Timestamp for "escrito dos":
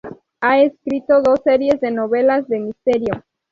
0.63-1.41